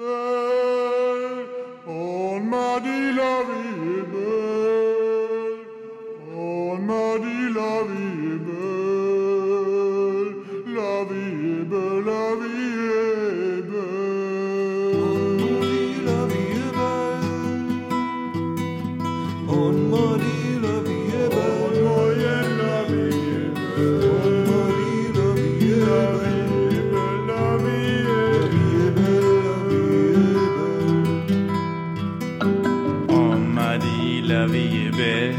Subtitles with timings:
[0.00, 0.39] belle,
[35.00, 35.34] belle.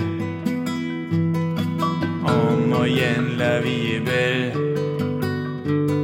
[2.36, 4.54] En moyenne, la vie est belle.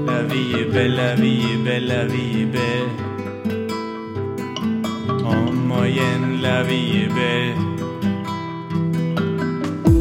[0.10, 2.94] La vie est belle, la vie est belle, la vie est belle.
[5.34, 7.64] En moyenne, la vie est belle.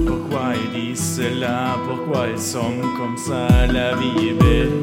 [0.09, 4.77] Pourquoi ils disent cela Pourquoi ils sont comme ça La vie est belle.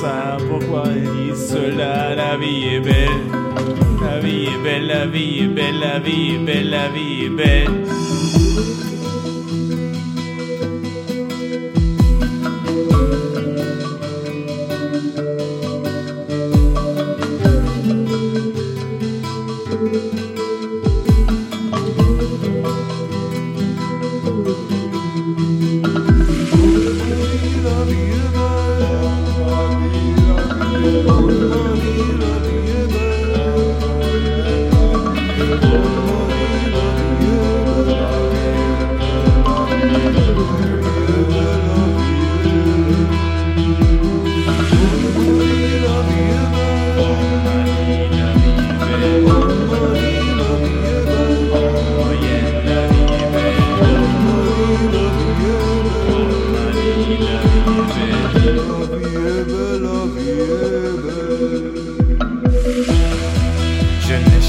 [0.00, 3.24] Ça Pourquoi ils disent cela La vie est belle.
[4.00, 7.30] La vie est belle, la vie est belle, la vie est belle, la vie est
[7.30, 7.68] belle.
[7.68, 8.08] La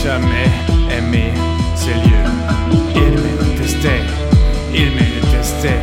[0.03, 0.49] jamais
[0.97, 1.33] aimé
[1.75, 2.29] ces lieux.
[2.95, 4.05] Ils me détestaient,
[4.73, 5.81] ils me détestaient,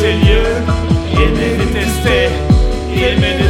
[0.00, 0.28] seni
[1.20, 2.30] Yemedi teste
[3.00, 3.49] Yemedi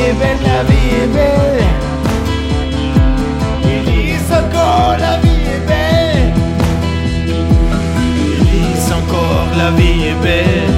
[0.00, 1.64] vie est belle, la vie est belle.
[3.64, 6.32] Ils disent encore la vie est belle.
[7.98, 10.69] Ils disent encore la vie est belle.